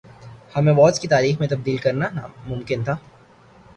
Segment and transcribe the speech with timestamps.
[0.55, 2.95] ہم ایوارڈز کی تاریخ تبدیل کرنا ناممکن تھا